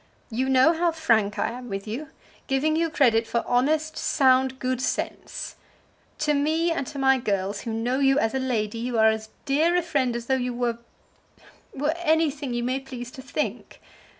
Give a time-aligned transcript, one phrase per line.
[0.31, 2.07] You know how frank I am with you,
[2.47, 5.57] giving you credit for honest, sound good sense.
[6.21, 9.29] To me and to my girls, who know you as a lady, you are as
[9.45, 10.79] dear a friend as though you were
[11.75, 13.79] were anything you may please to think.